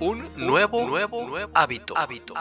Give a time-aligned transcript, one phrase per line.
[0.00, 1.96] un nuevo, nuevo, hábito.
[1.96, 2.34] hábito.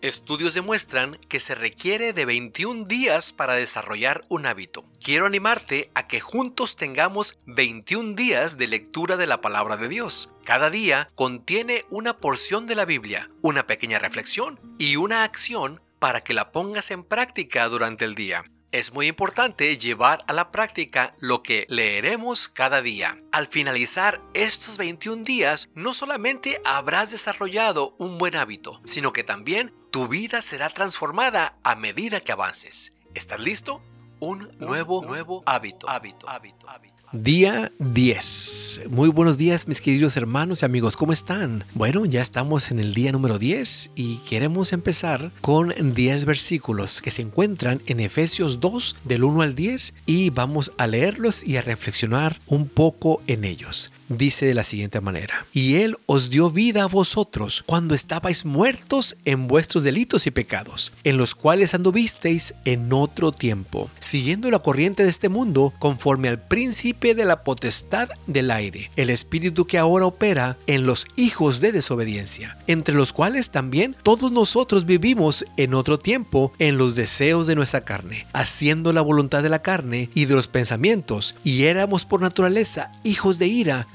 [0.00, 4.84] Estudios demuestran que se requiere de 21 días para desarrollar un hábito.
[5.02, 10.30] Quiero animarte a que juntos tengamos 21 días de lectura de la palabra de Dios.
[10.44, 16.20] Cada día contiene una porción de la Biblia, una pequeña reflexión y una acción para
[16.20, 18.44] que la pongas en práctica durante el día.
[18.70, 23.16] Es muy importante llevar a la práctica lo que leeremos cada día.
[23.32, 29.74] Al finalizar estos 21 días, no solamente habrás desarrollado un buen hábito, sino que también
[29.90, 32.92] tu vida será transformada a medida que avances.
[33.14, 33.82] ¿Estás listo?
[34.20, 36.94] Un nuevo, nuevo hábito, hábito, hábito, hábito.
[37.12, 38.82] Día 10.
[38.90, 41.62] Muy buenos días mis queridos hermanos y amigos, ¿cómo están?
[41.74, 47.12] Bueno, ya estamos en el día número 10 y queremos empezar con 10 versículos que
[47.12, 51.62] se encuentran en Efesios 2 del 1 al 10 y vamos a leerlos y a
[51.62, 56.84] reflexionar un poco en ellos dice de la siguiente manera, y Él os dio vida
[56.84, 62.92] a vosotros cuando estabais muertos en vuestros delitos y pecados, en los cuales anduvisteis en
[62.92, 68.50] otro tiempo, siguiendo la corriente de este mundo, conforme al príncipe de la potestad del
[68.50, 73.94] aire, el espíritu que ahora opera en los hijos de desobediencia, entre los cuales también
[74.02, 79.42] todos nosotros vivimos en otro tiempo en los deseos de nuestra carne, haciendo la voluntad
[79.42, 83.86] de la carne y de los pensamientos, y éramos por naturaleza hijos de ira,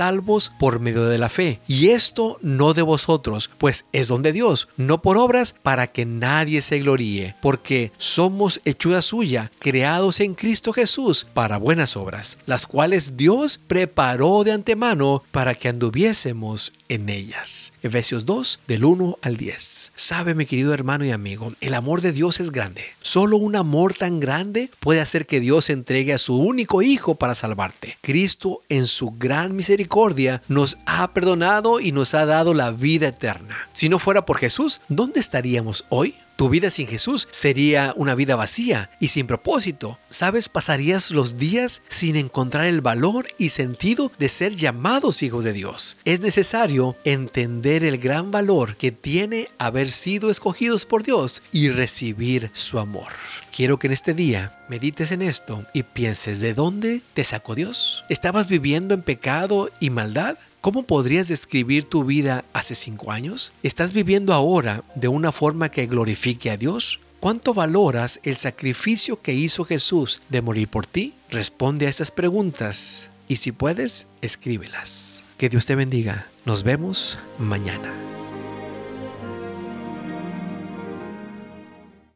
[0.00, 1.60] salvos por medio de la fe.
[1.68, 6.06] Y esto no de vosotros, pues es don de Dios, no por obras para que
[6.06, 12.66] nadie se gloríe, porque somos hechura suya, creados en Cristo Jesús para buenas obras, las
[12.66, 17.72] cuales Dios preparó de antemano para que anduviésemos en ellas.
[17.82, 19.92] Efesios 2 del 1 al 10.
[19.94, 22.84] Sabe mi querido hermano y amigo, el amor de Dios es grande.
[23.00, 27.34] Solo un amor tan grande puede hacer que Dios entregue a su único Hijo para
[27.34, 27.96] salvarte.
[28.00, 33.56] Cristo en su gran misericordia nos ha perdonado y nos ha dado la vida eterna.
[33.72, 36.14] Si no fuera por Jesús, ¿dónde estaríamos hoy?
[36.40, 39.98] Tu vida sin Jesús sería una vida vacía y sin propósito.
[40.08, 40.48] ¿Sabes?
[40.48, 45.98] Pasarías los días sin encontrar el valor y sentido de ser llamados hijos de Dios.
[46.06, 52.50] Es necesario entender el gran valor que tiene haber sido escogidos por Dios y recibir
[52.54, 53.12] su amor.
[53.54, 58.04] Quiero que en este día medites en esto y pienses de dónde te sacó Dios.
[58.08, 60.38] ¿Estabas viviendo en pecado y maldad?
[60.60, 63.52] ¿Cómo podrías describir tu vida hace cinco años?
[63.62, 67.00] ¿Estás viviendo ahora de una forma que glorifique a Dios?
[67.18, 71.14] ¿Cuánto valoras el sacrificio que hizo Jesús de morir por ti?
[71.30, 75.22] Responde a estas preguntas y si puedes, escríbelas.
[75.38, 76.26] Que Dios te bendiga.
[76.44, 77.90] Nos vemos mañana.